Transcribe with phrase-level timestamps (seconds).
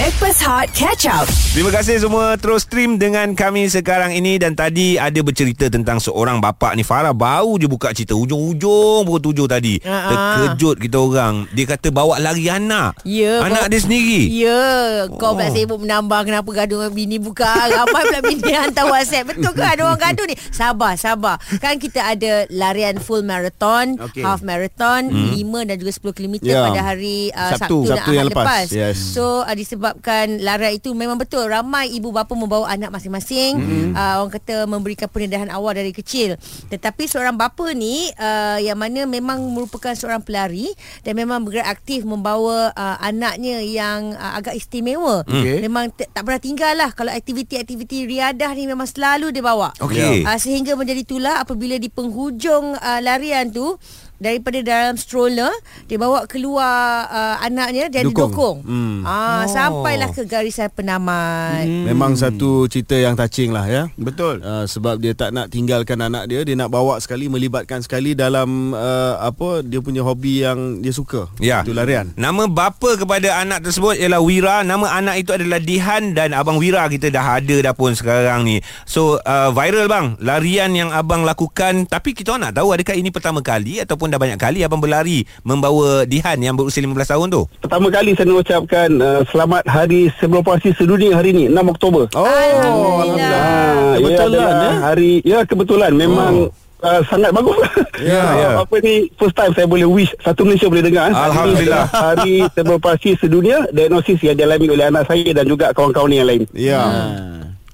[0.00, 1.28] Backpass Hot Catch Up.
[1.52, 6.40] Terima kasih semua terus stream dengan kami sekarang ini dan tadi ada bercerita tentang seorang
[6.40, 9.76] bapa ni Farah baru je buka cerita ujung-ujung pukul tujuh tadi.
[9.76, 10.08] Ha-ha.
[10.48, 11.44] Terkejut kita orang.
[11.52, 12.96] Dia kata bawa lari anak.
[13.04, 14.20] Ya, Anak kau- dia sendiri.
[14.32, 14.64] Ya,
[15.10, 15.52] kau pula Oh.
[15.52, 17.52] sibuk menambah kenapa gaduh dengan bini buka.
[17.68, 19.28] Ramai pula bini hantar WhatsApp.
[19.28, 20.36] Betul ke ada orang gaduh ni?
[20.48, 21.36] Sabar, sabar.
[21.60, 24.24] Kan kita ada larian full marathon, Okey.
[24.24, 25.36] half marathon, Hmm.
[25.36, 26.64] 5 dan juga 10 km Ya.
[26.64, 27.60] pada hari uh, Sabtu.
[27.60, 28.46] Sabtu, dan Sabtu Ahad yang lepas.
[28.48, 28.66] lepas.
[28.72, 28.96] Yes.
[28.96, 29.52] So uh,
[29.90, 33.58] disebabkan larian itu memang betul ramai ibu bapa membawa anak masing-masing.
[33.58, 33.90] Hmm.
[33.90, 36.38] Uh, orang kata memberikan pendedahan awal dari kecil.
[36.70, 40.70] Tetapi seorang bapa ni uh, yang mana memang merupakan seorang pelari
[41.02, 45.26] dan memang bergerak aktif membawa uh, anaknya yang uh, agak istimewa.
[45.26, 45.58] Okey.
[45.66, 49.74] Memang t- tak pernah tinggal lah kalau aktiviti-aktiviti riadah ni memang selalu dia bawa.
[49.82, 50.22] Okey.
[50.22, 53.74] Uh, sehingga menjadi itulah apabila di penghujung uh, larian tu
[54.20, 55.48] daripada dalam stroller
[55.88, 58.30] dia bawa keluar uh, anaknya dan Dukung.
[58.30, 58.56] didukung.
[58.62, 59.00] Hmm.
[59.02, 59.79] Ah Oh.
[59.80, 61.64] Sampailah ke garisan penamat.
[61.64, 61.84] Hmm.
[61.88, 63.82] Memang satu cerita yang touching lah ya.
[63.96, 64.44] Betul.
[64.44, 68.76] Uh, sebab dia tak nak tinggalkan anak dia, dia nak bawa sekali, melibatkan sekali dalam
[68.76, 71.32] uh, apa dia punya hobi yang dia suka.
[71.40, 71.64] Ya.
[71.64, 72.12] Itu larian.
[72.14, 74.62] Nama bapa kepada anak tersebut ialah Wira.
[74.62, 78.60] Nama anak itu adalah Dihan dan abang Wira kita dah ada dah pun sekarang ni.
[78.84, 83.40] So uh, viral bang, larian yang abang lakukan tapi kita nak tahu adakah ini pertama
[83.40, 87.42] kali ataupun dah banyak kali abang berlari membawa Dihan yang berusia 15 tahun tu?
[87.64, 92.04] Pertama kali saya nak ucapkan uh, selamat hari sebelum puasa sedunia hari ini 6 Oktober.
[92.12, 93.40] Oh, Alhamdulillah.
[93.40, 94.76] Ah, ia Kebetulan, adalah eh?
[94.80, 96.32] Hari ya kebetulan memang
[96.80, 97.58] uh, sangat bagus.
[98.00, 98.48] Ya, ya.
[98.64, 101.12] Apa ni first time saya boleh wish satu Malaysia boleh dengar.
[101.12, 101.16] eh.
[101.16, 101.84] Alhamdulillah.
[102.08, 106.48] Hari sebelum puasa sedunia diagnosis yang dialami oleh anak saya dan juga kawan-kawan yang lain.
[106.56, 106.80] Ya.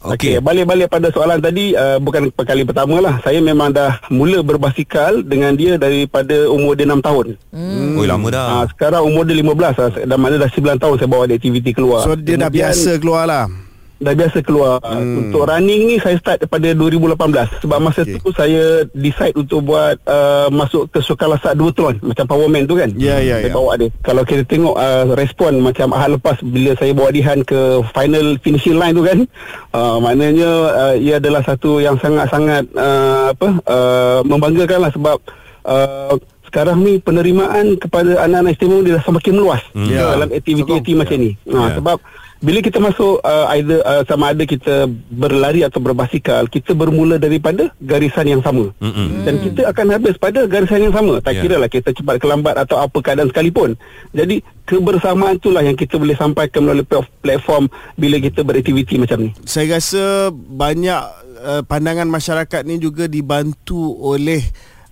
[0.05, 3.17] Okey, balik-balik pada soalan tadi uh, bukan kali pertama lah.
[3.25, 7.27] Saya memang dah mula berbasikal dengan dia daripada umur dia 6 tahun.
[7.51, 7.97] Hmm.
[7.97, 8.45] Oi lama dah.
[8.61, 9.89] Ah, sekarang umur dia 15 lah.
[10.05, 12.05] Dan mana dah 9 tahun saya bawa dia aktiviti keluar.
[12.05, 13.66] So dia dah Kemudian, biasa keluar lah.
[13.97, 14.77] Dah biasa keluar.
[14.85, 15.25] Hmm.
[15.25, 17.65] Untuk running ni saya start daripada 2018.
[17.65, 18.21] Sebab masa okay.
[18.21, 21.97] tu saya decide untuk buat uh, masuk ke Sukan Lasak Duathlon.
[22.05, 22.93] Macam powerman tu kan.
[22.93, 23.57] Ya, ya, Saya ya.
[23.57, 23.89] bawa dia.
[24.05, 27.57] Kalau kita tengok uh, respon macam ahad lepas bila saya bawa Dihan ke
[27.91, 29.19] final finishing line tu kan.
[29.77, 35.21] Uh, maknanya uh, ia adalah satu yang sangat-sangat uh, apa uh, membanggakan lah sebab
[35.63, 36.17] uh,
[36.49, 39.93] sekarang ni penerimaan kepada anak-anak istimewa dia dah semakin meluas Hmm.
[39.93, 40.17] Ya.
[40.17, 41.31] dalam aktiviti-aktiviti macam ni.
[41.45, 41.69] Ha, Ya.
[41.77, 41.97] sebab
[42.37, 47.73] bila kita masuk uh, either uh, sama ada kita berlari atau berbasikal, kita bermula daripada
[47.81, 48.71] garisan yang sama.
[48.77, 49.25] Mm-mm.
[49.25, 51.19] Dan kita akan habis pada garisan yang sama.
[51.25, 51.43] Tak Ya.
[51.43, 53.73] kira lah kita cepat ke lambat atau apa keadaan sekalipun.
[54.13, 59.31] Jadi kebersamaan itulah yang kita boleh sampaikan melalui plat- platform bila kita beraktiviti macam ni.
[59.49, 61.01] Saya rasa banyak
[61.41, 64.45] uh, pandangan masyarakat ni juga dibantu oleh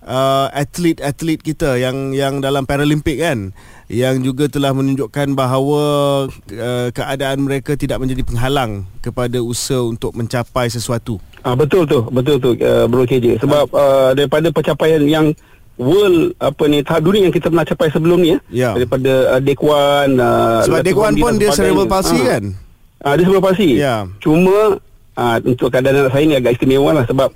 [0.05, 3.51] uh, atlet-atlet kita yang yang dalam Paralimpik kan
[3.85, 5.83] yang juga telah menunjukkan bahawa
[6.33, 11.21] uh, keadaan mereka tidak menjadi penghalang kepada usaha untuk mencapai sesuatu.
[11.45, 13.37] Ah betul tu, betul tu uh, Bro KJ.
[13.45, 15.29] Sebab uh, daripada pencapaian yang
[15.77, 18.39] world apa ni tahap dunia yang kita pernah capai sebelum ni ya.
[18.49, 18.71] Ya.
[18.73, 22.25] Daripada uh, Dekwan uh, Sebab Dekwan pun dia cerebral palsy Ah.
[22.25, 22.43] kan?
[23.05, 23.69] Ah dia cerebral palsy.
[23.77, 24.09] Ya.
[24.17, 24.81] Cuma
[25.13, 27.29] ah untuk keadaan anak saya ni agak istimewa lah sebab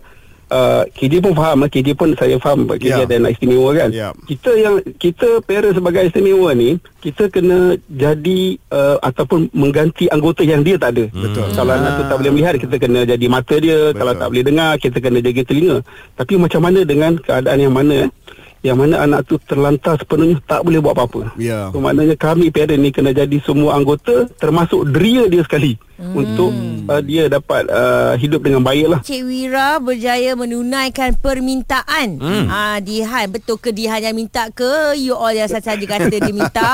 [0.49, 3.05] uh, KJ pun faham lah KJ pun saya faham KJ Ya.
[3.05, 3.89] ada anak istimewa kan.
[3.93, 4.09] Ya.
[4.25, 8.39] Kita yang kita parent sebagai istimewa ni kita kena jadi
[8.73, 11.05] uh, ataupun mengganti anggota yang dia tak ada.
[11.13, 11.45] Betul.
[11.53, 13.97] Kalau anak tu tak boleh melihat kita kena jadi mata dia, Betul.
[14.01, 15.77] Kalau tak boleh dengar kita kena jaga telinga.
[16.17, 18.11] Tapi macam mana dengan keadaan yang mana eh?
[18.59, 21.31] Yang mana anak tu terlantar sepenuhnya tak boleh buat apa-apa.
[21.39, 21.71] Ya.
[21.71, 26.15] So, maknanya kami parent ni kena jadi semua anggota termasuk deria dia sekali hmm.
[26.15, 26.51] untuk
[26.87, 28.99] uh, dia dapat uh, hidup dengan baik lah.
[29.03, 32.17] Cik Wira berjaya menunaikan permintaan.
[32.17, 32.45] Hmm.
[32.47, 36.69] Ah Dihan betul ke Dihan yang minta ke you all yang saja kata dia minta.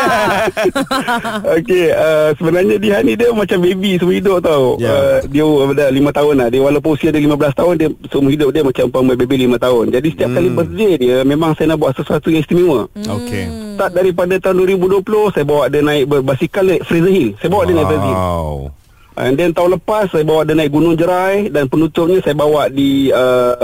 [1.58, 4.78] Okey, uh, sebenarnya dia ni dia macam baby seumur hidup tau.
[4.78, 4.94] Ya.
[4.94, 5.44] Uh, dia
[5.74, 6.47] dah 5 tahun lah.
[6.53, 9.85] Dia walaupun usia dia 15 tahun dia seumur hidup dia macam umpama baby 5 tahun.
[9.90, 10.38] Jadi setiap hmm.
[10.38, 12.85] kali birthday dia memang saya nak buat sesuatu yang istimewa.
[12.94, 13.18] Hmm.
[13.19, 13.46] Okey.
[13.75, 17.30] Start daripada tahun 2020 saya bawa dia naik berbasikal naik Fraser Hill.
[17.41, 18.84] Saya bawa dia naik Fraser Hill.
[19.16, 23.08] And then tahun lepas saya bawa dia naik Gunung Jerai dan penutupnya saya bawa di
[23.16, 23.56] uh,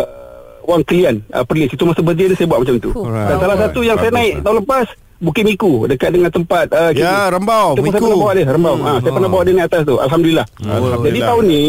[0.64, 1.76] Wang Kelian, uh, Perlis.
[1.76, 2.92] Itu masa birthday dia saya buat macam tu.
[2.96, 3.28] Alright.
[3.28, 4.44] Dan salah satu yang saya naik lah.
[4.48, 4.88] tahun lepas
[5.22, 8.10] Bukit Miku dekat dengan tempat uh, Ya, Rembau, Itu pun saya Miku.
[8.10, 8.76] pernah bawa dia Rembau.
[8.76, 8.86] Hmm.
[8.86, 9.96] Ha, saya pernah bawa dia naik atas tu.
[10.02, 10.46] Alhamdulillah.
[10.66, 11.00] Alhamdulillah.
[11.06, 11.66] Jadi tahun ni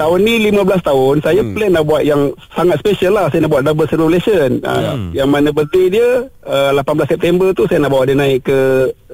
[0.00, 1.52] tahun ni 15 tahun saya hmm.
[1.52, 2.22] plan nak buat yang
[2.56, 3.26] sangat special lah.
[3.28, 4.48] Saya nak buat double celebration.
[4.66, 5.12] Hmm.
[5.12, 6.08] yang mana birthday dia
[6.48, 8.58] uh, 18 September tu saya nak bawa dia naik ke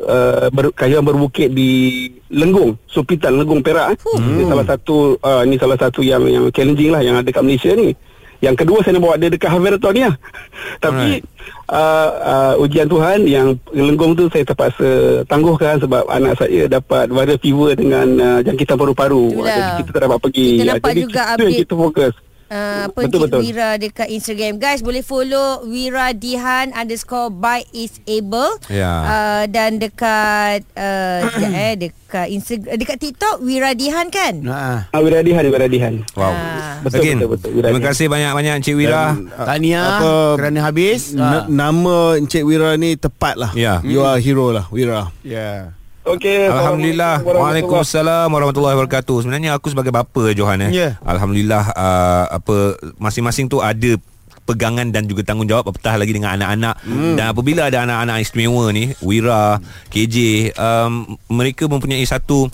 [0.07, 3.93] uh, ber, kajian berbukit di Lenggung, Supitan Lenggung Perak.
[3.93, 3.97] Eh.
[3.99, 4.39] Hmm.
[4.39, 7.75] Ini salah satu uh, ni salah satu yang yang challenging lah yang ada kat Malaysia
[7.75, 7.91] ni.
[8.43, 10.15] Yang kedua saya nak bawa dia dekat Haveraton ni lah.
[10.85, 11.07] Tapi
[11.71, 17.39] uh, uh, ujian Tuhan yang Lenggong tu saya terpaksa tangguhkan sebab anak saya dapat viral
[17.39, 19.31] fever dengan uh, jangkitan paru-paru.
[19.31, 19.55] Itulah.
[19.55, 20.51] Jadi kita tak dapat pergi.
[20.59, 21.61] Kita nampak Jadi juga itu yang update.
[21.63, 22.15] kita fokus.
[22.53, 23.41] Uh, apa Betul, betul.
[23.41, 28.93] Wira dekat Instagram Guys boleh follow Wira Dihan Underscore by is able Ya.
[29.01, 34.93] uh, Dan dekat uh, sekejap eh, Dekat Instagram Dekat TikTok Wira Dihan kan Ha.
[34.93, 36.05] Ah, Wiradihan, Wiradihan.
[36.13, 36.29] Wow.
[36.29, 36.77] Ah.
[36.83, 37.51] Betul, Again, betul, betul.
[37.63, 39.17] terima kasih banyak-banyak Encik Wira.
[39.17, 41.01] Dan, uh, Tahniah apa, kerana habis.
[41.15, 43.81] N- nama Encik Wira ni tepat lah Ya.
[43.81, 45.09] You are hero lah Wira.
[45.23, 45.73] Yeah.
[46.03, 46.51] Okey.
[46.51, 47.23] Alhamdulillah.
[47.23, 49.23] Waalaikumsalam warahmatullahi wabarakatuh.
[49.23, 50.71] Sebenarnya aku sebagai bapa Johan eh.
[50.75, 50.89] Ya.
[51.07, 53.95] Alhamdulillah uh, apa masing-masing tu ada
[54.43, 57.15] pegangan dan juga tanggungjawab apatah lagi dengan anak-anak hmm.
[57.15, 59.63] dan apabila ada anak-anak istimewa ni Wira,
[59.95, 62.51] KJ um, mereka mempunyai satu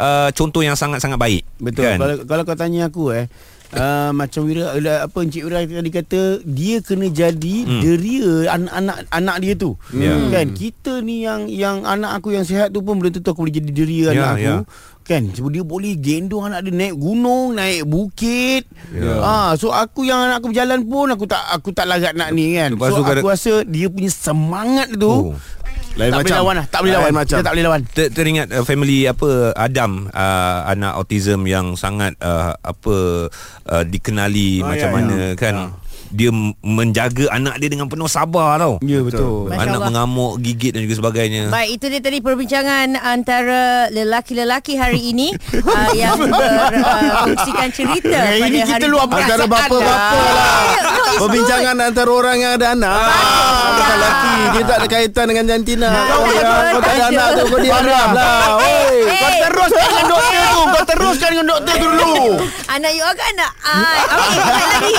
[0.00, 1.84] uh, contoh yang sangat-sangat baik Betul.
[1.84, 1.98] kan?
[2.00, 3.28] Kalau kalau kau tanya aku eh
[3.66, 7.80] Uh, macam Wira uh, apa Encik Wira tadi kata dia kena jadi hmm.
[7.82, 9.74] deria anak-anak anak dia tu.
[9.90, 10.14] Ya.
[10.30, 13.54] Kan kita ni yang yang anak aku yang sihat tu pun belum tentu aku boleh
[13.54, 14.44] jadi deria Ya, anak aku.
[14.44, 14.54] ya.
[15.02, 18.66] Kan sebab dia boleh gendong anak dia naik gunung, naik bukit.
[18.90, 19.18] Ya.
[19.18, 22.54] Ah, so aku yang anak aku berjalan pun aku tak aku tak larat nak ni
[22.54, 22.70] kan.
[22.74, 25.34] Lepas so aku kadang- rasa dia punya semangat tu Oh.
[25.96, 26.28] Lain tak macam.
[26.28, 27.12] boleh lawan lah, tak boleh lawan.
[27.16, 27.36] macam.
[27.36, 27.80] Kita tak boleh lawan.
[27.88, 32.96] Ter, teringat uh, family apa Adam uh, anak autism yang sangat uh, apa
[33.64, 35.54] uh, dikenali Ah, macam ya, mana kan
[36.16, 36.32] dia
[36.64, 38.80] menjaga anak dia dengan penuh sabar tau.
[38.80, 39.52] Ya betul.
[39.52, 39.88] Masya Anak Allah.
[39.92, 41.52] mengamuk, gigit dan juga sebagainya.
[41.52, 45.36] Baik, itu dia tadi perbincangan antara lelaki-lelaki hari ini
[45.76, 49.04] uh, yang berkongsikan cerita Hari pada ini kita hari luar.
[49.12, 51.18] Antara bapa-bapa lah No, it's good.
[51.20, 53.08] Perbincangan antara orang yang ada anak ah,
[53.76, 57.28] Bukan lelaki Dia tak ada kaitan dengan jantina Kau betul, yang kau tak ada anak
[57.32, 58.96] tu Kau diam lah Oi.
[59.06, 62.24] Kau teruskan dengan doktor tu Kau teruskan dengan doktor tu dulu
[62.66, 63.98] Anak you kan anak I.
[64.06, 64.98] Okey, baik lagi.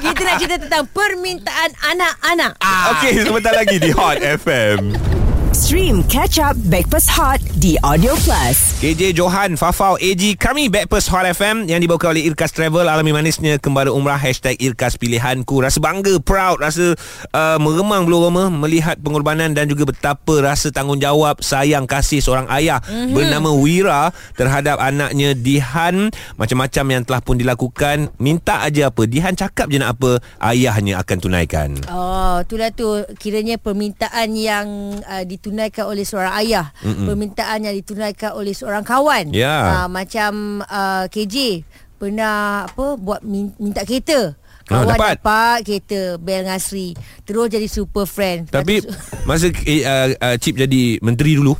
[0.00, 2.56] Kita nak cerita tentang permintaan anak-anak.
[2.96, 5.19] Okey, sebentar lagi di Hot FM.
[5.60, 8.80] Stream Catch Up Backpass Hot di Audio Plus.
[8.80, 12.88] KJ Johan, Fafau, AG kami Backpast Hot FM yang dibawa oleh Irkas Travel.
[12.88, 14.16] Alami manisnya kembali umrah.
[14.16, 16.96] Hashtag Irkas Pilihanku rasa bangga proud rasa
[17.36, 22.80] uh, meremang bulu roma melihat pengorbanan dan juga betapa rasa tanggungjawab sayang kasih seorang ayah
[22.80, 23.12] mm-hmm.
[23.12, 26.08] bernama Wira terhadap anaknya Dihan.
[26.40, 28.08] Macam-macam yang telah pun dilakukan.
[28.16, 29.04] Minta aja apa.
[29.04, 31.76] Dihan cakap je nak apa ayahnya akan tunaikan.
[31.92, 33.04] Oh, itulah tu.
[33.20, 35.49] Kiranya permintaan yang uh, ditunaikan
[35.86, 37.06] oleh seorang ayah, Mm-mm.
[37.10, 39.34] permintaan yang ditunaikan oleh seorang kawan.
[39.34, 39.84] Ya.
[39.84, 41.66] Uh, macam uh, KJ
[42.00, 44.34] pernah apa buat min- minta kereta.
[44.70, 45.14] Ah, Kawan dapat.
[45.18, 46.94] dapat kereta Bel Ngasri.
[47.26, 48.48] Terus jadi super friend.
[48.48, 48.80] Tapi
[49.28, 51.58] masa uh, uh, Chip jadi menteri dulu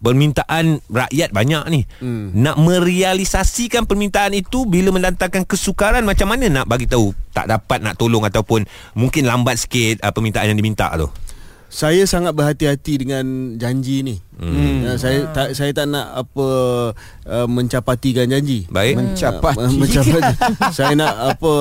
[0.00, 1.80] permintaan rakyat banyak ni.
[2.00, 2.32] Hmm.
[2.32, 8.00] Nak merealisasikan permintaan itu bila mendatangkan kesukaran macam mana nak bagi tahu tak dapat nak
[8.00, 8.64] tolong ataupun
[8.96, 11.08] mungkin lambat sikit uh, permintaan yang diminta tu.
[11.70, 14.18] Saya sangat berhati-hati dengan janji ni.
[14.40, 14.96] Hmm.
[14.96, 16.46] saya tak saya tak nak apa
[17.28, 18.66] uh, mencapatikan janji.
[18.66, 18.98] Baik.
[18.98, 19.60] Mencapati.
[19.62, 20.34] Uh, mencapati.
[20.76, 21.52] saya nak apa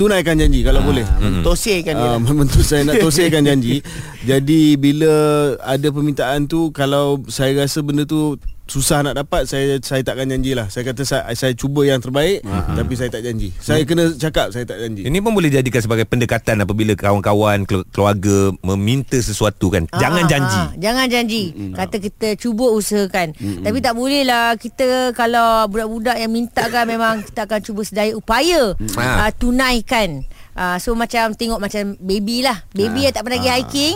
[0.00, 1.04] tunaikan janji kalau boleh.
[1.20, 2.64] Mentosirkan dia Uh, lah.
[2.64, 3.84] saya nak tosirkan janji.
[4.30, 5.12] Jadi bila
[5.60, 10.66] ada permintaan tu kalau saya rasa benda tu susah nak dapat saya saya takkan janjilah.
[10.66, 12.72] Saya kata saya, saya cuba yang terbaik uh-huh.
[12.72, 13.52] tapi saya tak janji.
[13.54, 15.04] Saya kena cakap saya tak janji.
[15.04, 19.84] Ini pun boleh jadikan sebagai pendekatan apabila kawan-kawan kelu- keluarga meminta sesuatu kan.
[19.92, 20.58] Jangan Ah, janji.
[20.58, 21.42] ah, jangan janji.
[21.72, 23.34] Kata kita cuba usahakan.
[23.36, 28.12] Tapi tak boleh lah kita kalau budak-budak yang minta kan memang kita akan cuba sedaya
[28.12, 29.26] upaya Ah.
[29.26, 30.24] uh, tunaikan.
[30.52, 33.94] Uh, so macam tengok macam baby lah Baby yang tak pernah pergi hiking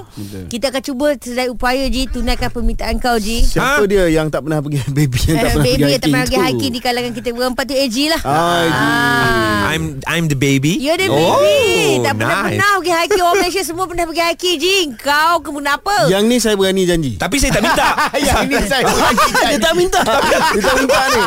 [0.48, 3.84] Kita akan cuba sedaya upaya Ji Tunaikan permintaan kau Ji Siapa Ha?
[3.84, 6.24] dia yang tak pernah pergi baby yang tak Eh, pernah Baby pergi yang tak pernah
[6.24, 8.80] pergi hiking Di kalangan kita berempat tu AG lah Ah, AG.
[9.68, 10.80] I'm I'm the baby.
[10.80, 12.48] Dia Oh, baby Tak pernah nice.
[12.48, 16.56] pernah pergi hiking Orang Malaysia semua pernah pergi hiking Ji Kau kenapa Yang ni saya
[16.56, 17.12] berani janji.
[17.16, 17.86] Tapi saya tak minta.
[18.22, 18.84] Yang ni saya
[19.46, 20.00] dia tak minta.
[20.52, 21.22] dia tak minta ni.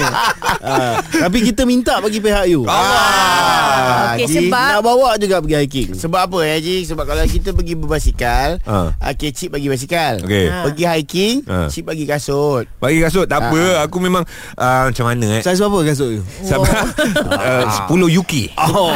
[0.59, 2.65] Ah, tapi kita minta bagi pihak you.
[2.65, 5.89] Ah, Okey, Ji, sebab- Nak bawa juga pergi hiking.
[5.93, 6.83] Sebab apa ya Ji?
[6.83, 8.95] Sebab kalau kita pergi berbasikal Ha.
[9.09, 10.45] Okay Cik bagi basikal Okey.
[10.45, 10.63] Ha.
[10.63, 11.67] Pergi hiking Ha.
[11.67, 13.83] Cik bagi kasut Bagi kasut tak apa.
[13.83, 14.23] Aku memang
[14.53, 15.41] uh, macam mana eh.
[15.41, 16.23] Saiz berapa kasut you?
[16.41, 16.71] Sampai
[17.29, 18.53] uh, 10 Yuki.
[18.55, 18.89] Oh,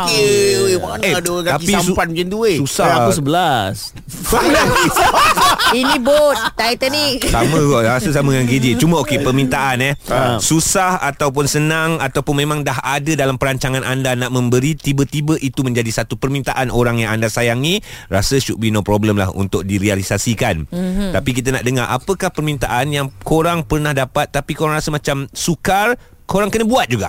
[0.00, 2.84] Okey Mana Eh, ada kaki tapi su- sampan macam tu eh Susah.
[2.84, 3.94] Saya aku 11.
[5.74, 10.36] Ini bot Titanic Sama kot Rasa sama dengan KJ Cuma okey Permintaan eh Ha.
[10.38, 15.88] Susah Ataupun senang Ataupun memang dah ada Dalam perancangan anda Nak memberi Tiba-tiba itu menjadi
[15.88, 21.10] Satu permintaan Orang yang anda sayangi Rasa should be no problem lah Untuk direalisasikan mm-hmm.
[21.10, 25.96] Tapi kita nak dengar Apakah permintaan Yang korang pernah dapat Tapi korang rasa macam Sukar
[26.24, 27.08] Korang kena buat juga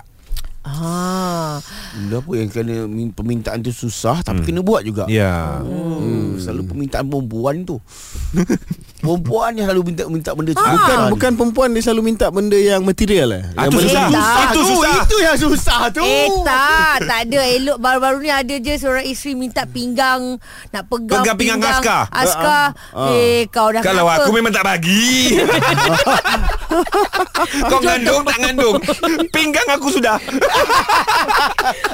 [0.66, 1.62] Ah.
[1.94, 5.06] Benda apa yang kena min- permintaan tu susah tapi kena buat juga.
[5.06, 7.78] Ya Hmm, selalu permintaan perempuan tu.
[9.06, 10.60] perempuan yang selalu minta minta benda tu.
[10.60, 13.44] Bukan bukan perempuan dia selalu minta benda yang material lah.
[13.54, 14.06] Ah, Yang tu benda- susah.
[14.10, 14.36] tak.
[14.36, 14.94] Itu tu, susah.
[14.98, 16.02] Itu yang susah tu.
[16.02, 20.40] Eh tak Tak ada Elok baru-baru ni ada je Seorang isteri minta pinggang
[20.72, 22.08] Nak pegang Pegang pinggang askar.
[22.10, 22.74] Askar
[23.12, 24.24] Eh kau dah Kalau kenapa?
[24.24, 25.36] aku memang tak bagi
[27.66, 28.76] Kau ngandung tak ngandung?
[29.30, 30.18] Pinggang aku sudah.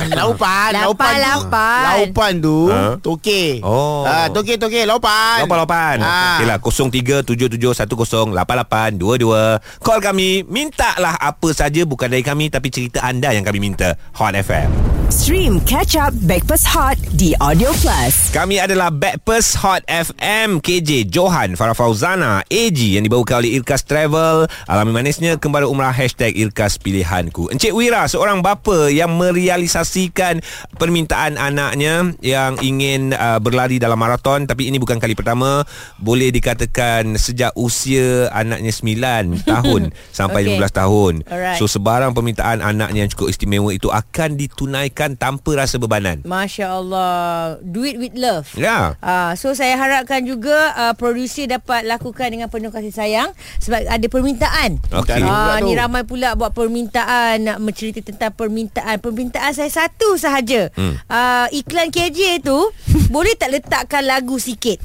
[0.08, 1.82] Lapan, Laupan tu lapan.
[1.84, 2.96] Laupan tu Ha?
[2.98, 4.04] Toke Oh.
[4.04, 6.38] ah, Toke toke Laupan Lapan-lapan Ah.
[6.38, 13.58] Okeylah 0377108822 Call kami Mintalah apa saja Bukan dari kami Tapi cerita anda yang kami
[13.60, 18.28] minta Hot FM Stream Catch Up Backpass Hot di Audio Plus.
[18.28, 24.44] Kami adalah Backpers Hot FM KJ Johan Farah Fauzana AG yang dibawakan oleh Irkas Travel
[24.68, 30.44] Alami manisnya Kembali umrah Hashtag Irkas Pilihanku Encik Wira Seorang bapa yang merealisasikan
[30.76, 35.64] Permintaan anaknya Yang ingin uh, berlari dalam maraton Tapi ini bukan kali pertama
[35.96, 40.60] Boleh dikatakan Sejak usia anaknya 9 tahun Sampai Okey.
[40.60, 41.56] 15 tahun Alright.
[41.56, 47.62] So sebarang permintaan anaknya yang cukup istimewa Itu akan ditunaikan tanpa rasa bebanan Masya Allah
[47.62, 52.50] Do it with love Ya Uh, so saya harapkan juga uh, producer dapat lakukan dengan
[52.50, 53.30] penuh kasih sayang
[53.62, 54.80] sebab ada permintaan.
[54.90, 55.22] Okey.
[55.22, 55.66] Ah Pula tu.
[55.66, 58.98] ni ramai pula buat permintaan nak mencerita tentang permintaan.
[58.98, 60.70] Permintaan saya satu sahaja.
[60.74, 60.98] Hmm.
[61.06, 62.58] Uh, iklan KJ tu
[63.14, 64.82] boleh tak letakkan lagu sikit?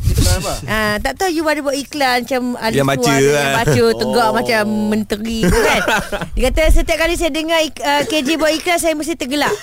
[0.70, 3.56] Ah tak tahu you ada buat iklan macam Ali Yang baca, Fuad yang ah.
[3.60, 4.34] baca tegak oh.
[4.34, 5.82] macam menteri tu kan.
[6.38, 9.54] Dia kata setiap kali saya dengar ik, uh, KJ buat iklan saya mesti tergelak.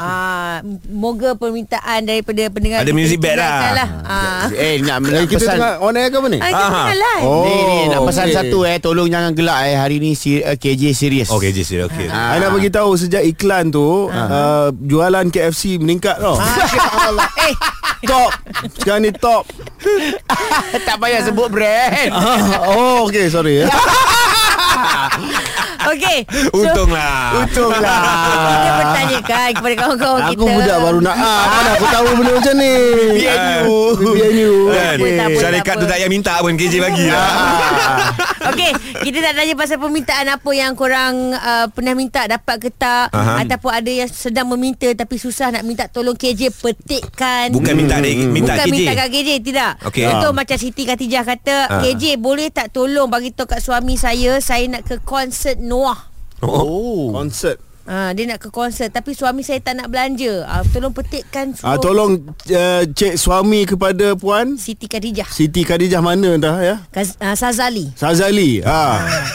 [0.00, 3.44] Ah moga permintaan daripada pendengar Ada music bed lah.
[3.44, 4.44] ditunaikan Ah.
[4.48, 6.38] Eh nak, Eh, nak kita pesan tengah on air ke apa ni?
[6.38, 7.22] Ah, kita tengah live.
[7.22, 7.44] Oh.
[7.44, 8.34] Ni ni nak pesan okey.
[8.34, 11.84] satu eh Tolong jangan gelak eh Hari ni si, uh, KJ serius Okay je sila
[11.84, 12.08] okay.
[12.08, 12.32] Ah.
[12.32, 16.40] I nak bagi tahu sejak iklan tu uh, jualan KFC meningkat tau.
[17.42, 17.54] Eh,
[18.02, 18.32] top.
[18.74, 19.44] Sekarang ni top.
[20.86, 23.66] Tak payah sebut brand Ah, oh okey sorry ya.
[25.94, 26.18] okey.
[26.50, 28.02] So, Untunglah Untunglah
[28.60, 30.36] kita bertanyakan kepada kawan-kawan kita.
[30.36, 32.74] Aku budak baru nak ah, mana aku tahu benda macam ni.
[33.16, 33.78] BNU.
[33.96, 34.52] BNU.
[34.70, 37.30] Kan apa, Syarikat tu tak payah minta pun KJ bagi lah
[38.50, 43.08] Okey, kita nak tanya pasal permintaan apa yang korang uh, pernah minta dapat ke tak
[43.08, 43.40] Aha.
[43.40, 47.50] ataupun ada yang sedang meminta tapi susah nak minta tolong KJ petikkan.
[47.50, 50.04] Bukan minta dari Minta Bukan KJ minta kat KJ Tidak Okey.
[50.04, 51.80] Contoh macam Siti Khatijah kata Ah.
[51.80, 56.50] KJ boleh tak tolong Bagi tahu kat suami saya Saya nak ke konsert Noah Oh
[56.50, 57.69] Oh Konsert.
[57.90, 60.46] Ha, dia nak ke konsert tapi suami saya tak nak belanja.
[60.46, 62.12] Ha, tolong petikkan Ah suruh tolong
[62.48, 65.26] uh, cek suami kepada puan Siti Khadijah.
[65.26, 66.76] Siti Khadijah mana dah ya?
[66.88, 67.90] Kaz, uh, Sazali.
[67.92, 68.62] Sazali.
[68.62, 68.82] Ha.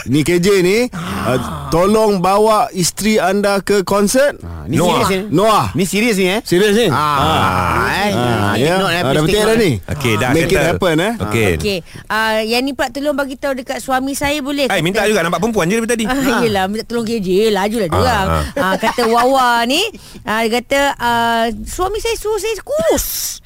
[0.06, 4.40] Ni KJ ni uh, tolong bawa isteri anda ke konsert.
[4.64, 5.04] Ni Noah.
[5.04, 5.66] serius ni Noah.
[5.70, 6.88] Ni serius ni eh Serius ni?
[6.88, 8.10] Ah, eh.
[8.10, 8.74] Ah, Take ya.
[8.74, 9.60] note, eh, Ah, please dah betul note, dah eh.
[9.60, 9.70] ni.
[9.86, 11.12] Okey dah Make it happen eh.
[11.20, 11.78] Okey Okey.
[12.08, 14.66] Uh, yang ni pula tolong bagi tahu dekat suami saya boleh.
[14.66, 17.94] Hai minta juga nampak perempuan je daripada tadi Ah, yelah minta tolong KJ Lajulah dia
[17.94, 18.26] Ah, orang
[18.62, 19.82] ah, Kata Wawa ni
[20.26, 23.38] ah, Dia kata ah, Suami saya suruh saya kurus.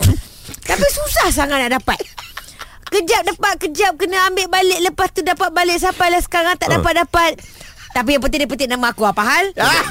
[0.64, 1.98] Tapi susah sangat nak dapat.
[2.90, 4.80] Kejap dapat Kejap kena ambil balik.
[4.82, 7.38] Lepas tu dapat balik Sampailah sekarang tak dapat-dapat.
[7.90, 9.44] Tapi yang penting dia petik nama aku Apa hal?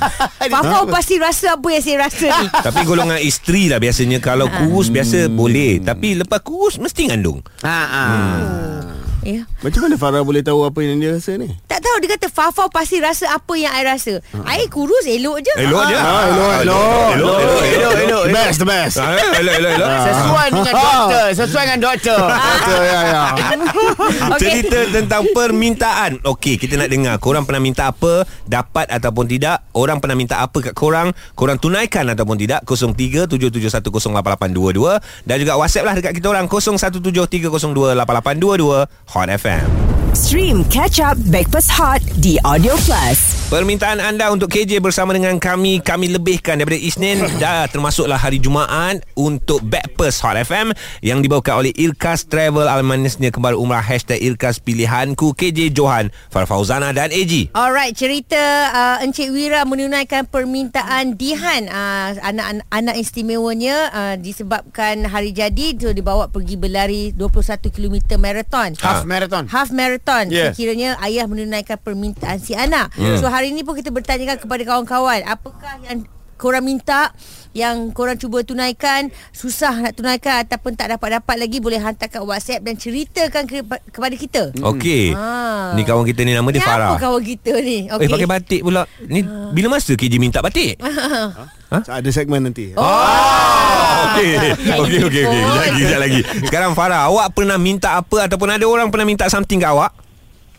[0.54, 2.48] Fafau pasti rasa apa yang saya rasa ni.
[2.72, 4.24] Tapi golongan isteri lah biasanya.
[4.24, 5.84] Kalau kurus biasa boleh.
[5.84, 7.44] Tapi lepas kurus mesti ngandung.
[7.68, 8.40] Ha ah.
[9.28, 9.44] ya.
[9.60, 11.52] Macam mana Farah boleh tahu apa yang dia rasa ni?
[12.00, 14.20] Dia kata Fafau pasti rasa apa yang I rasa?
[14.48, 15.52] I kurus elok je.
[15.60, 15.96] Elok je?
[15.96, 17.10] Ah, elok, elok.
[17.20, 18.98] Elok Elok Elok, elok, The best, the best.
[19.00, 19.90] Ah, Elok elok elok.
[20.06, 22.20] Sesuai dengan doktor Sesuai dengan doktor.
[22.54, 23.24] Betul ya ya.
[24.36, 24.40] Okey.
[24.40, 26.12] Cerita tentang permintaan.
[26.24, 27.18] Okey kita nak dengar.
[27.18, 29.66] Korang pernah minta apa Dapat ataupun tidak?
[29.74, 31.12] Orang pernah minta apa kat korang?
[31.34, 32.62] Korang tunaikan ataupun tidak?
[32.70, 36.46] 0377108822 Dan juga whatsapp lah dekat kita orang.
[36.48, 39.66] 0173028822 Hot FM
[40.14, 41.89] Stream Catch Up Backpass Hot
[42.22, 43.40] di Audio Plus.
[43.50, 49.02] Permintaan anda untuk KJ bersama dengan kami Kami lebihkan daripada Isnin Dah termasuklah hari Jumaat
[49.18, 50.70] Untuk Backpast Hot FM
[51.02, 56.94] Yang dibawakan oleh Irkas Travel Almanisnya kembali umrah Hashtag Irkas Pilihanku KJ Johan Farah Fauzana
[56.94, 58.38] dan AG Alright, cerita
[58.70, 65.90] uh, Encik Wira menunaikan permintaan Dihan uh, anak anak istimewanya uh, disebabkan hari jadi dia
[65.90, 68.76] dibawa pergi berlari 21 km marathon.
[68.78, 69.50] Half marathon.
[69.50, 70.30] Half marathon.
[70.30, 70.52] Yeah.
[70.52, 72.92] Sekiranya ayah menunaikan permintaan si anak.
[73.18, 76.06] So hari ini pun kita bertanyakan kepada kawan-kawan, apakah yang
[76.40, 77.12] korang minta
[77.52, 82.64] yang korang cuba tunaikan susah nak tunaikan ataupun tak dapat-dapat lagi boleh hantar kat WhatsApp
[82.64, 83.60] dan ceritakan ke,
[83.92, 84.44] kepada kita.
[84.56, 85.76] Okey Ah.
[85.76, 87.92] Ni kawan kita ni nama dia Ni Farah Apa kawan kita ni?
[87.92, 89.20] Eh pakai batik pula Ni
[89.52, 90.80] bila masa KJ minta batik?
[91.70, 92.74] Ada segmen nanti.
[92.74, 92.82] Oh.
[92.82, 94.30] Oh, okey.
[94.74, 95.42] Okey okey okey.
[95.46, 96.22] Lagi, kejap lagi.
[96.50, 99.94] Sekarang Farah, awak pernah minta apa ataupun ada orang pernah minta something kat awak?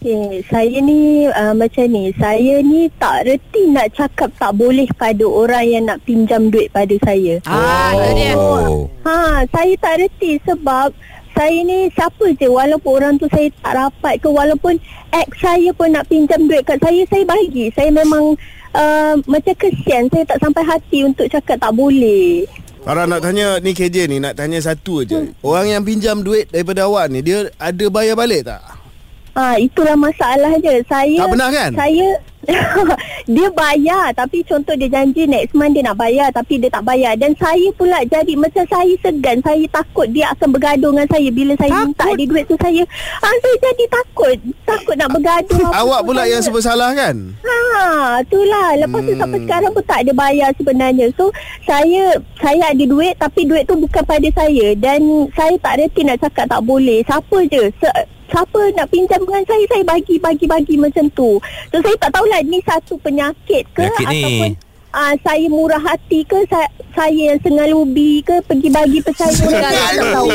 [0.01, 2.09] Okay, saya ni uh, macam ni.
[2.17, 6.97] Saya ni tak reti nak cakap tak boleh pada orang yang nak pinjam duit pada
[7.05, 7.37] saya.
[7.45, 8.33] Ah, itu dia.
[8.33, 8.89] Oh.
[9.05, 10.97] Ha, saya tak reti sebab
[11.37, 14.81] saya ni siapa je walaupun orang tu saya tak rapat ke walaupun
[15.13, 17.69] ex saya pun nak pinjam duit kat saya, saya bagi.
[17.77, 18.41] Saya memang
[18.73, 20.09] uh, macam kesian.
[20.09, 22.49] Saya tak sampai hati untuk cakap tak boleh.
[22.89, 25.21] Farah nak tanya ni KJ ni nak tanya satu aja.
[25.45, 28.80] Orang yang pinjam duit daripada awak ni dia ada bayar balik tak?
[29.41, 30.85] Ah, itulah masalah je.
[30.85, 31.71] Saya Tak pernah kan?
[31.73, 32.07] Saya
[33.29, 37.13] dia bayar tapi contoh dia janji next month dia nak bayar tapi dia tak bayar
[37.15, 41.53] dan saya pula jadi macam saya segan saya takut dia akan bergaduh dengan saya bila
[41.55, 41.85] saya takut.
[41.87, 42.83] minta dia duit tu saya
[43.21, 46.33] ah saya jadi takut takut nak bergaduh Awak pula saya.
[46.33, 47.17] yang bersalah kan?
[47.71, 47.87] Ha,
[48.21, 48.69] itulah.
[48.77, 49.47] Lepas tu sampai Hmm.
[49.47, 51.07] sekarang pun tak ada bayar sebenarnya.
[51.15, 51.25] So,
[51.63, 52.03] saya
[52.37, 55.01] saya ada duit tapi duit tu bukan pada saya dan
[55.33, 57.01] saya tak reti nak cakap tak boleh.
[57.01, 57.73] Siapa je?
[57.79, 61.37] Se- siapa nak pinjam dengan saya saya bagi bagi bagi macam tu.
[61.69, 64.23] So saya tak tahulah ni satu penyakit ke Penyakit ni.
[64.23, 64.53] ataupun
[64.91, 69.71] Ah, saya murah hati ke saya, saya yang sengal ubi ke pergi bagi percaya orang
[69.71, 70.29] tak tahu.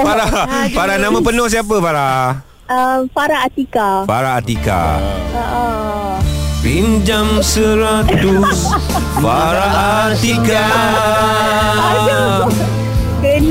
[0.00, 0.30] Farah,
[0.70, 2.38] Farah nama penuh siapa Farah?
[2.66, 4.06] uh, Farah Atika.
[4.06, 5.02] Farah Atika.
[5.34, 6.22] Uh,
[6.62, 8.70] Pinjam seratus
[9.24, 9.74] Farah
[10.14, 10.66] Atika.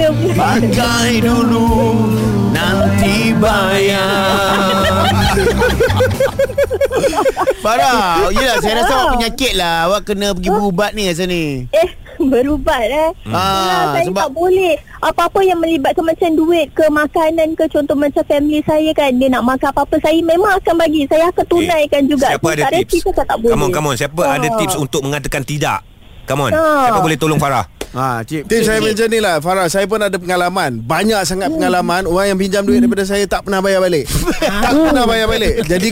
[0.10, 0.34] Pula.
[0.36, 1.70] Pakai dulu
[2.50, 5.02] Nanti bayar
[7.60, 11.90] Farah Yelah saya rasa awak penyakit lah Awak kena pergi berubat ni rasa ni Eh
[12.20, 17.50] berubat eh Ah, Itulah saya sebab- tak boleh Apa-apa yang melibatkan macam duit ke Makanan
[17.54, 21.28] ke Contoh macam family saya kan Dia nak makan apa-apa Saya memang akan bagi Saya
[21.28, 23.04] akan tunaikan juga Eh, Siapa Saya ada tips?
[23.04, 23.96] cakap tak boleh Come on, come on.
[23.96, 24.36] Siapa Ah.
[24.36, 25.82] ada tips untuk mengatakan tidak?
[26.24, 26.52] Come on.
[26.54, 26.88] Ah.
[26.88, 27.68] Siapa boleh tolong Farah?
[27.94, 28.46] Ha, cik.
[28.46, 31.56] Tips saya macam ni lah Farah Saya pun ada pengalaman Banyak sangat Hmm.
[31.56, 34.10] pengalaman Orang yang pinjam duit daripada saya Tak pernah bayar balik
[34.42, 35.90] Tak pernah bayar balik Jadi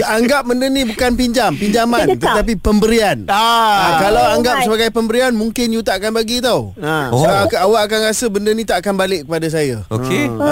[0.00, 2.14] anggap benda ni bukan pinjam Pinjaman.
[2.14, 3.34] Tetapi pemberian Ah.
[3.34, 4.64] ha, Kalau Oh anggap my.
[4.64, 7.10] sebagai pemberian Mungkin you tak akan bagi tau Ha.
[7.10, 7.18] Oh.
[7.18, 10.30] so, ak- Awak akan rasa benda ni tak akan balik kepada saya Okey.
[10.38, 10.46] Ah.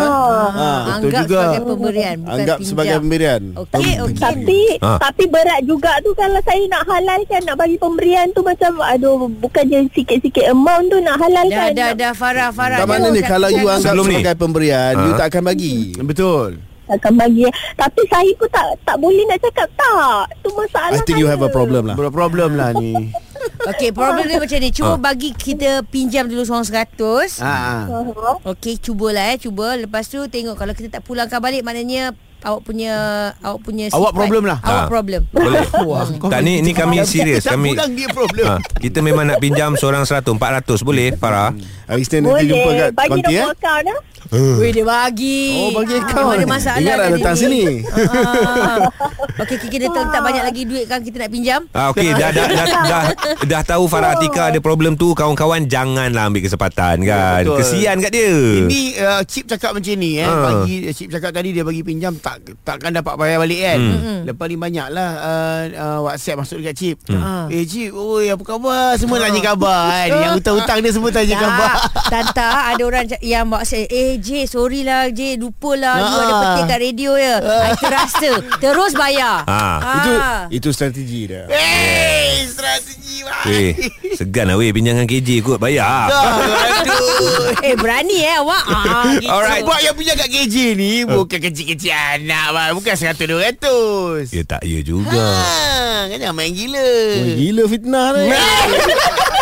[0.51, 1.39] Ha, betul Anggap juga.
[1.39, 2.69] sebagai pemberian bukan Anggap pinjam.
[2.69, 4.19] sebagai pemberian Okey, okey.
[4.19, 4.99] Tapi Ah.
[4.99, 9.63] Tapi berat juga tu Kalau saya nak halalkan Nak bagi pemberian tu Macam Aduh Bukan
[9.65, 12.79] je sikit-sikit amount tu Nak halalkan Dah dah dah Farah Farah.
[12.81, 14.15] Tak mana ni Kalau you anggap Sebelum ni.
[14.17, 15.19] sebagai pemberian You Ha?
[15.19, 16.51] tak akan bagi Betul
[16.83, 21.17] akan bagi Tapi saya pun tak Tak boleh nak cakap tak Tu masalah I think
[21.17, 23.13] you have a problem lah Problem lah ni
[23.63, 24.71] Okey, problem dia macam ni.
[24.71, 27.39] Cuba bagi kita pinjam dulu seorang seratus.
[27.39, 27.87] Ha.
[27.87, 28.39] Uh-huh.
[28.43, 29.75] Okey, cubalah eh, cuba.
[29.75, 32.11] Lepas tu tengok kalau kita tak pulangkan balik maknanya
[32.43, 32.95] awak punya
[33.39, 34.59] awak punya Awak sifat- problem lah.
[34.61, 34.89] Awak Ah.
[34.89, 35.23] problem.
[35.35, 35.63] Boleh.
[35.89, 37.43] Wah, kau Tak ni ni kami serius.
[37.47, 41.51] Tak Kami dia problem ha, kita memang nak pinjam seorang 100 400 boleh Farah?
[41.85, 44.01] Hari Isnin nanti jumpa kat Bagi konti eh dah
[44.33, 45.41] Weh dia bagi.
[45.61, 48.89] Oh bagi Ah, akaun Ada masalah Ingat lah datang sini Ah.
[49.35, 51.61] Okey, kita letak, letak banyak lagi duit kan kita nak pinjam.
[51.71, 53.05] Ah okey dah dah, dah dah
[53.43, 57.43] dah tahu Farah Atika ada problem tu kawan-kawan janganlah ambil kesempatan kan.
[57.43, 57.59] betul.
[57.59, 58.33] Kesian kat dia.
[58.63, 60.25] Ini uh, Chip cakap macam ni eh.
[60.25, 60.37] Ha.
[60.39, 62.32] Bagi Chip cakap tadi dia bagi pinjam tak
[62.63, 63.79] takkan dapat bayar balik kan.
[63.79, 64.21] Hmm.
[64.23, 66.97] Lepas ni banyaklah uh, uh, WhatsApp masuk dekat Chip.
[67.07, 67.49] Hmm.
[67.49, 68.95] Eh Chip, oi apa khabar?
[68.97, 70.09] Semua tanya khabar kan.
[70.09, 71.73] Yang hutang-hutang dia semua tanya khabar.
[71.73, 76.23] Tak, Tanta ada orang yang saya Eh J sorry lah J Lupa lah You Ah.
[76.23, 79.79] ada petik kat radio ya I terasa Terus bayar Ah.
[79.99, 80.13] Itu
[80.53, 83.45] itu strategi dia Hey, strategi mah.
[83.45, 83.73] Weh,
[84.17, 86.09] segan lah weh pinjangan KJ kot bayar.
[86.09, 87.55] Aduh.
[87.67, 89.31] Eh berani eh awak ah, gitu.
[89.31, 89.63] Alright.
[89.63, 92.71] Sebab yang punya kat KJ ni Bukan kecil-kecil anak bang.
[92.75, 95.23] Bukan 100-200 Ya tak ya juga.
[95.23, 96.91] Ha, kan jangan main gila
[97.23, 98.35] Oh, Gila fitnah ni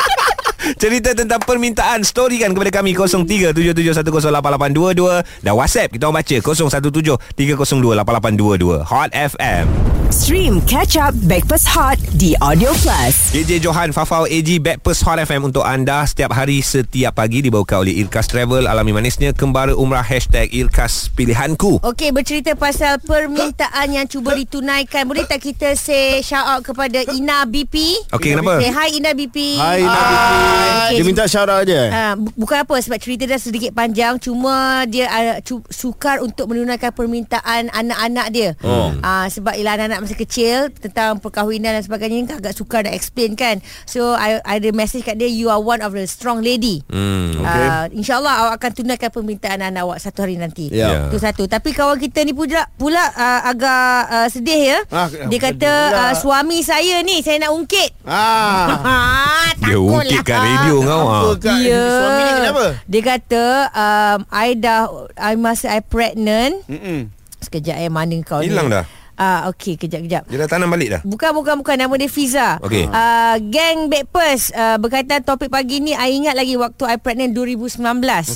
[0.76, 9.66] Cerita tentang permintaan Storykan kepada kami 0377108822 Dan WhatsApp kita orang baca 0173028822 Hot FM
[10.10, 13.30] Stream Catch Up Backpass Hot di Audio Plus.
[13.30, 17.94] KJ Johan Fafau AG Backpast Hot FM untuk anda setiap hari setiap pagi dibawakan oleh
[18.02, 24.34] Irkas Travel alami manisnya kembara umrah hashtag Irkas Pilihanku Okey, bercerita pasal permintaan yang cuba
[24.34, 25.06] ditunaikan.
[25.06, 28.10] Boleh tak kita say shout out kepada Ina BP?
[28.10, 28.58] Okey, kenapa?
[28.58, 29.36] Say hi Ina BP.
[29.62, 30.59] Hai Nabi.
[30.62, 31.80] Okey, Dia minta syarat aja.
[31.90, 36.94] Uh, bukan apa sebab cerita dia sedikit panjang cuma dia uh, cu- sukar untuk menunaikan
[36.94, 38.50] permintaan anak-anak dia.
[38.62, 38.94] Oh.
[38.94, 43.34] Uh, sebab ialah anak-anak masa kecil tentang perkahwinan dan sebagainya kan agak sukar nak explain
[43.34, 43.58] kan.
[43.84, 46.84] So I, I ada message kat dia you are one of the strong lady.
[46.92, 47.40] Hmm.
[47.40, 47.64] Okey.
[47.64, 50.68] Uh, InsyaAllah awak akan tunaikan permintaan anak awak satu hari nanti.
[50.68, 51.08] Ya.
[51.08, 51.48] Itu satu.
[51.48, 54.78] Tapi kawan kita ni pula, pula uh, agak uh, sedih ya.
[54.92, 58.04] Ah, Dia kata uh, suami saya ni saya nak ungkit.
[58.04, 58.68] Ah.
[58.84, 58.94] Ha,
[59.64, 61.22] Dia ungkit kat radio kau ah.
[61.38, 62.64] kat suami ni kenapa?
[62.90, 64.80] Dia kata um, I dah
[65.14, 67.10] I masa I pregnant Mm-mm.
[67.40, 68.84] Sekejap eh mana kau Hilang ni dah?
[69.20, 72.56] Ah okey kejap kejap Dia dah tanam balik dah Bukan bukan bukan nama dia Fiza.
[72.64, 72.88] Okey.
[72.88, 77.84] Uh, gang Backpers uh, berkaitan topik pagi ni I ingat lagi waktu I pregnant 2019.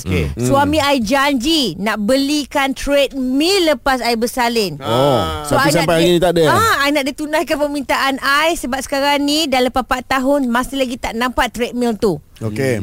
[0.05, 0.25] Okey.
[0.37, 4.77] Suami I janji nak belikan treadmill lepas I bersalin.
[4.77, 6.43] Oh, I tapi nak sampai hari ni tak ada.
[6.53, 10.77] Ah, I nak dia tunaikan permintaan I sebab sekarang ni dah lepas 4 tahun masih
[10.77, 12.21] lagi tak nampak treadmill tu.
[12.43, 12.75] Okey.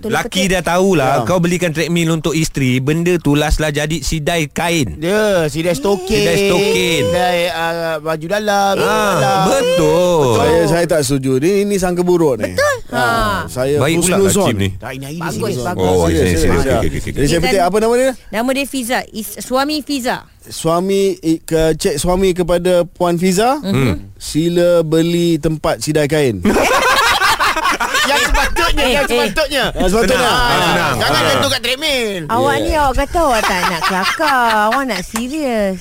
[0.00, 1.28] Tolong Laki dah tahulah Ya.
[1.28, 6.20] Kau belikan treadmill untuk isteri Benda tu last lah jadi sidai kain Dia sidai stokin.
[6.20, 7.02] Sidai stokin.
[7.08, 8.74] Sidai uh, baju dalam.
[8.80, 9.40] Ah, dalam.
[9.48, 10.24] betul.
[10.36, 11.36] Saya saya tak setuju.
[11.36, 12.52] Ni ini sangka buruk ni.
[12.52, 12.76] Betul.
[12.92, 13.44] Ha.
[13.46, 14.46] Saya Baik pula husnuzon.
[14.48, 14.68] Hakim ni.
[14.76, 15.84] Tak ini Bagus, bagus.
[15.84, 16.64] Oh, Serius, serius, serius.
[16.64, 16.88] okey.
[17.12, 18.10] Jadi saya Okey, petik apa nama dia?
[18.32, 18.98] Nama dia Fiza.
[19.12, 20.16] Is, suami Fiza.
[20.40, 21.00] Suami
[21.44, 23.60] ke cek suami kepada puan Fiza.
[23.60, 24.10] Hmm.
[24.16, 26.40] Sila beli tempat sidai kain.
[28.10, 28.24] Yang
[28.70, 29.10] sepatutnya, Eh, yang eh.
[29.10, 29.64] sepatutnya.
[29.68, 30.16] Ah, Sepatutnya.
[30.16, 30.38] Senang.
[30.40, 30.94] Ah, senang.
[30.96, 31.28] Jangan Ah.
[31.28, 32.22] tentu kat treadmill.
[32.26, 34.50] Awak ni awak kata awak tak nak kelakar.
[34.66, 35.80] Awak nak serius.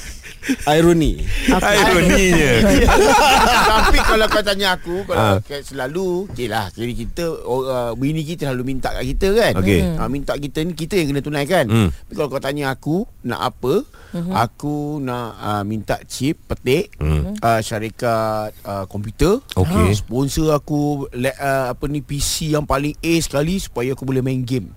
[0.65, 1.19] Ironi.
[1.52, 2.52] Ironinya
[3.69, 5.36] Tapi kalau kau tanya aku Kalau Ah.
[5.38, 5.62] uh.
[5.62, 9.80] selalu Okay lah Jadi kita uh, Bini kita selalu minta kat kita kan Okey.
[9.95, 11.89] uh, Minta kita ni Kita yang kena tunaikan Hmm.
[11.91, 13.73] Tapi kalau kau tanya aku Nak apa
[14.10, 14.34] Mhm.
[14.34, 17.38] Aku nak uh, minta chip Petik Hmm.
[17.38, 19.93] uh, Syarikat uh, komputer Okey.
[19.93, 24.41] Sponsor aku le, uh, Apa ni PC yang paling A sekali Supaya aku boleh main
[24.41, 24.71] game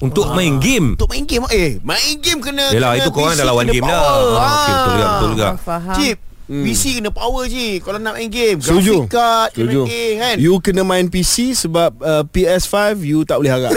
[0.00, 3.44] Untuk main game Untuk main game Eh main game kena Yelah kena itu korang dah
[3.44, 4.00] lawan game dah.
[4.00, 5.96] Ah, Okey betul juga Betul juga Faham.
[6.00, 6.64] Chip hmm.
[6.64, 9.04] PC kena power je Kalau nak main game Setuju.
[9.04, 9.80] Graphic card Setuju.
[9.84, 13.76] Kena A kan You kena main PC sebab uh, PS5 you tak boleh harap.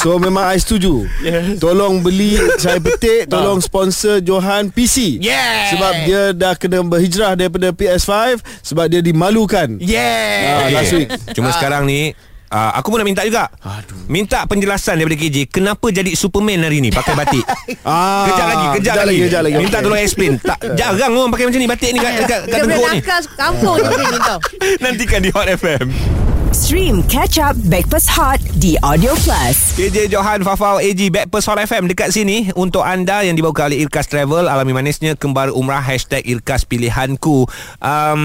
[0.00, 1.08] so memang I setuju.
[1.24, 1.60] Yes.
[1.60, 5.18] Tolong beli saya petik, tolong sponsor Johan PC.
[5.20, 5.72] Yeah.
[5.74, 9.80] Sebab dia dah kena berhijrah daripada PS5 sebab dia dimalukan.
[9.80, 11.08] Yeah Ah, last week.
[11.32, 12.12] Cuma sekarang ni
[12.48, 14.08] Uh, aku pun nak minta juga Aduh.
[14.08, 17.44] Minta penjelasan daripada KJ Kenapa jadi Superman hari ni Pakai batik
[17.84, 19.54] Ah, Kejap lagi Kejap lagi, kejap lagi.
[19.60, 19.84] Minta Okey.
[19.84, 22.72] tolong explain tak, Jarang orang pakai macam ni Batik ni kat, kat, kat Dia boleh
[22.72, 23.02] tengkuk ni
[23.36, 24.38] kampung ni tau.
[24.82, 25.86] Nantikan di Hot FM
[26.48, 29.76] Stream Catch Up Backpass Hot di Audio Plus.
[29.76, 34.08] KJ Johan Fafau AG Backpast Hot FM dekat sini untuk anda yang dibawa oleh Irkas
[34.08, 37.44] Travel alami manisnya kembar umrah hashtag Irkas Pilihanku
[37.78, 38.22] um,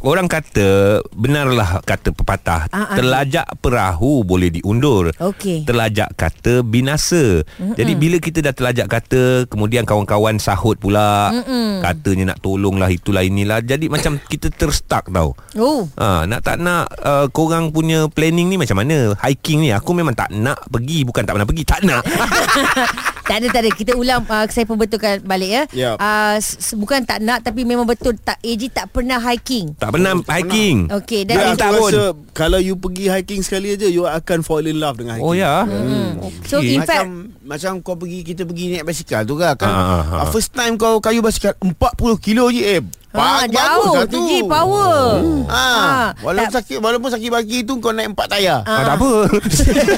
[0.00, 2.96] orang kata benarlah kata pepatah Ah, ah.
[2.96, 5.66] terlajak perahu boleh diundur Okey.
[5.66, 7.74] terlajak kata binasa Mm-mm.
[7.74, 11.82] jadi bila kita dah terlajak kata kemudian kawan-kawan sahut pula Mm-mm.
[11.82, 15.86] katanya nak tolonglah itulah inilah jadi macam kita terstuck tau Oh.
[15.94, 19.14] Ha, nak tak nak uh, korang punya planning ni macam mana?
[19.20, 22.02] Hiking ni aku memang tak nak pergi, bukan tak pernah pergi, tak nak.
[23.24, 25.62] Tak ada tak ada kita ulang uh, saya perbetulkan balik ya.
[25.72, 25.96] Yap.
[25.96, 26.36] Uh,
[26.76, 29.72] bukan tak nak tapi memang betul tak AG tak pernah hiking.
[29.80, 30.92] tak pernah hiking.
[30.92, 31.88] Okey Tak Dan pun.
[31.88, 32.02] rasa
[32.36, 35.24] kalau you pergi hiking sekali aja you akan fall in love dengan hiking.
[35.24, 35.64] Oh ya.
[35.64, 36.20] Hmm.
[36.44, 36.76] So Okey.
[36.76, 39.56] in fact Macam macam kau pergi kita pergi naik basikal tu kan.
[39.64, 40.20] ah, ah.
[40.20, 41.80] uh, first time kau kayu basikal 40
[42.20, 42.80] kilo je eh.
[43.14, 44.94] Ha, Bagus jauh lah tu Ji power.
[45.46, 48.60] Ha, Ah, walaupun tak- sakit walaupun sakit bagi tu kau naik empat tayar.
[48.62, 49.10] Ah, tak apa.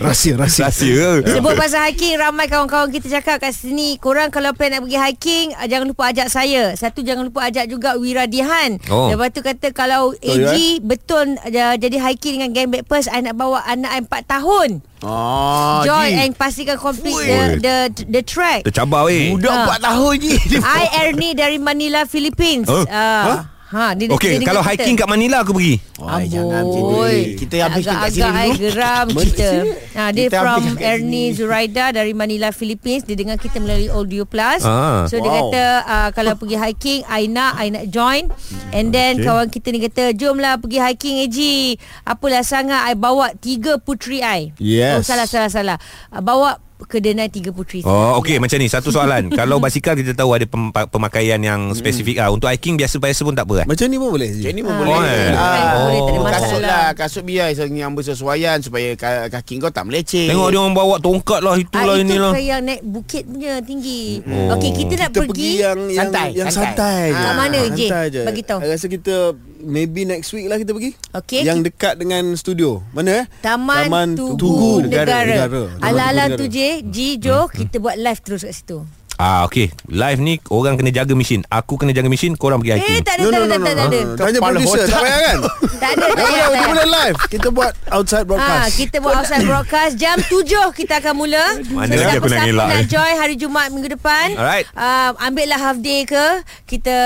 [0.00, 0.66] Rahsia, rahsia.
[0.66, 1.08] Rahsia.
[1.28, 5.46] Sebut pasal hiking Ramai kawan-kawan kita cakap kat sini Korang kalau plan nak pergi hiking
[5.54, 9.10] ah, Jangan lupa ajak saya Satu jangan lupa ajak juga Wira Dihan Oh.
[9.10, 13.62] Lepas tu kata Kalau AG Betul uh, Jadi hiking dengan gang backpers I nak bawa
[13.64, 16.18] anak I 4 tahun Ah, Join Ji.
[16.18, 17.26] and pastikan complete Ui.
[17.26, 17.74] the, the
[18.10, 19.30] the track Tercabar weh.
[19.30, 19.62] Budak Ah.
[19.64, 20.34] empat tahun je.
[20.58, 22.66] I Ernie dari Manila, Philippines.
[22.66, 22.82] Huh?
[22.82, 24.80] Uh, Ha, dia, Okey, dia kalau dengar kita.
[24.80, 25.76] hiking kat Manila aku pergi.
[26.00, 27.36] Wah, jangan macam ni.
[27.36, 28.40] Kita habiskan kat sini dulu.
[28.40, 29.48] I geram kita.
[29.92, 31.28] Ha, dia Kita from Ernie.
[31.30, 33.04] Zuraida dari Manila, Philippines.
[33.04, 34.64] Dia dengar kita melalui Audio Plus.
[34.64, 35.04] Ah.
[35.04, 35.52] So dia Wow.
[35.52, 38.32] kata uh, kalau pergi hiking, I nak, I nak join.
[38.72, 41.76] And then kawan kita ni kata, jomlah pergi hiking Eji.
[42.02, 44.48] Apalah sangat, I bawa tiga puteri I.
[44.56, 44.96] Yes.
[44.96, 45.76] Oh salah, salah, salah.
[46.08, 47.82] Uh, bawa ke Denai tiga puteri.
[47.82, 49.26] Oh, okey macam ni satu soalan.
[49.38, 52.28] kalau basikal kita tahu ada pem- pemakaian yang spesifik ah.
[52.28, 53.66] Untuk hiking biasa-biasa pun tak apa eh.
[53.66, 54.94] Macam ni pun boleh Macam ni pun Ah, boleh.
[54.94, 55.24] boleh.
[55.34, 60.30] Ah, Boleh, ada Kasut lah, kasut biar yang bersesuaian supaya ka- kaki kau tak meleceh.
[60.30, 62.32] Tengok dia orang bawa tongkat lah Ah, itulah itu inilah.
[62.32, 64.22] kayak yang naik bukit punya tinggi.
[64.22, 64.54] Oh.
[64.54, 66.66] Okey, kita nak kita pergi, pergi yang yang santai, yang santai.
[66.68, 67.24] santai, je.
[67.24, 67.58] Kat mana,
[68.06, 68.22] je.
[68.22, 68.58] Bagi tahu.
[68.60, 69.14] Rasa kita
[69.60, 70.92] maybe next week lah kita pergi.
[71.12, 71.42] Okey.
[71.42, 72.82] Yang dekat dengan studio.
[72.90, 73.24] Mana eh?
[73.40, 75.22] Taman, Taman Tugu, Tugu Negara.
[75.22, 75.62] Negara.
[75.76, 76.54] Taman Ala-ala tu Negara.
[76.54, 78.78] je, Ji, Jo, kita buat live terus kat situ.
[79.18, 79.66] Ah okey.
[79.90, 81.42] Live ni orang kena jaga mesin.
[81.44, 83.02] Aku kena jaga mesin, korang pergi Eh, hiking.
[83.02, 83.98] tak ada, No, tak no, ada, no, tak no, ada, tak ada.
[83.98, 84.14] no.
[84.14, 85.38] Tanya Kepala producer, tak payah kan?
[85.78, 86.68] Tak ada, tak Tak ada, tak kita ada.
[86.68, 87.16] boleh live.
[87.28, 88.72] Kita buat outside Ha, broadcast.
[88.76, 90.38] kita buat outside broadcast Jam 7
[90.74, 94.26] kita akan mula Mana lagi aku nak siapa-siapa elak nak join hari Jumaat minggu depan
[94.34, 94.66] Alright.
[94.72, 96.24] uh, Ambil lah half day ke
[96.64, 96.96] Kita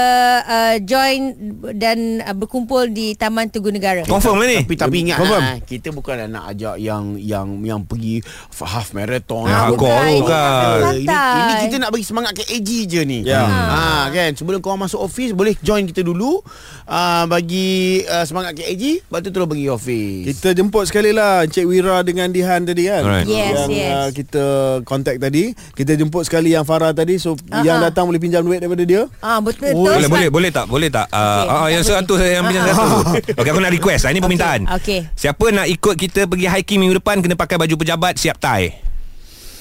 [0.42, 1.37] uh, join
[1.70, 4.59] Dan uh, berkumpul di Taman Tugu Negara Confirm lah ni.
[4.59, 5.42] Tapi tapi ingat Confirm.
[5.42, 8.25] lah, kita bukanlah nak ajak yang yang yang pergi
[8.59, 9.46] half marathon.
[9.46, 9.85] Ah, Bukan.
[10.11, 10.77] tu Bukan.
[10.81, 10.94] kan.
[10.94, 11.05] Ini,
[11.42, 13.25] ini kita nak bagi semangat ke AG je ni.
[13.27, 13.43] Ya.
[13.47, 16.43] Ha kan sebelum kau masuk office boleh join kita dulu
[16.87, 20.25] uh, bagi uh, semangat ke AG lepas tu terus pergi office.
[20.37, 23.27] Kita jemput sekali lah Encik Wira dengan Dihan tadi kan Alright.
[23.27, 23.93] Yes, Yang yes.
[23.93, 24.45] Uh, kita
[24.85, 28.62] contact tadi Kita jemput sekali yang Farah tadi So Ah, yang datang boleh pinjam duit
[28.62, 29.99] daripada dia Ah betul Oh, betul.
[29.99, 30.65] boleh boleh boleh tak?
[30.69, 31.07] Boleh tak?
[31.12, 32.99] Uh, ah, tak yang satu saya yang pinjam satu.
[33.41, 34.03] Okey aku nak request.
[34.09, 34.61] Ini permintaan.
[34.81, 35.01] Okey.
[35.17, 38.77] Siapa nak ikut kita pergi hiking minggu depan kena pakai baju pejabat siap tie.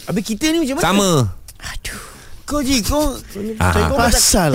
[0.08, 0.84] Habis kita ni macam mana?
[0.84, 1.10] Sama.
[2.52, 3.16] Kau Ji kau
[3.64, 3.72] Ah.
[3.72, 4.52] kau Pasal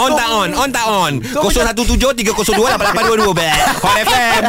[0.00, 0.50] On tak on?
[0.56, 1.12] On tak on?
[1.20, 3.54] 017 302 8822 Bek.
[3.84, 4.42] Hot FM.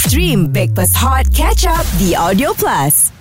[0.00, 3.15] Stream Breakfast Hot Catch Up The Audio Plus.